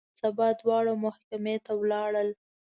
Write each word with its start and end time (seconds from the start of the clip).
سبا 0.19 0.47
دواړه 0.61 0.93
محکمې 1.05 1.55
ته 1.65 1.71
ولاړل. 1.81 2.29